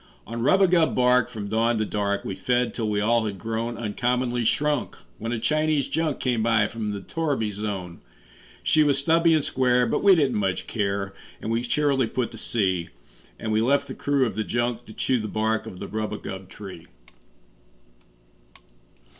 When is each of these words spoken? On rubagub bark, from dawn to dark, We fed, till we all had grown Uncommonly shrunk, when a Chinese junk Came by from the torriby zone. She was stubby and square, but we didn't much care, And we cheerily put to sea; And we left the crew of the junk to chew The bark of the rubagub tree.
On 0.25 0.41
rubagub 0.41 0.95
bark, 0.95 1.29
from 1.29 1.47
dawn 1.47 1.77
to 1.77 1.85
dark, 1.85 2.25
We 2.25 2.33
fed, 2.33 2.73
till 2.73 2.89
we 2.89 2.99
all 3.01 3.27
had 3.27 3.37
grown 3.37 3.77
Uncommonly 3.77 4.43
shrunk, 4.43 4.95
when 5.19 5.31
a 5.31 5.37
Chinese 5.37 5.87
junk 5.87 6.19
Came 6.19 6.41
by 6.41 6.65
from 6.67 6.89
the 6.89 7.01
torriby 7.01 7.51
zone. 7.51 8.01
She 8.63 8.81
was 8.81 8.97
stubby 8.97 9.35
and 9.35 9.45
square, 9.45 9.85
but 9.85 10.01
we 10.01 10.15
didn't 10.15 10.39
much 10.39 10.65
care, 10.65 11.13
And 11.39 11.51
we 11.51 11.61
cheerily 11.61 12.07
put 12.07 12.31
to 12.31 12.39
sea; 12.39 12.89
And 13.37 13.51
we 13.51 13.61
left 13.61 13.87
the 13.87 13.93
crew 13.93 14.25
of 14.25 14.33
the 14.33 14.43
junk 14.43 14.87
to 14.87 14.93
chew 14.93 15.19
The 15.19 15.27
bark 15.27 15.67
of 15.67 15.77
the 15.77 15.87
rubagub 15.87 16.49
tree. 16.49 16.87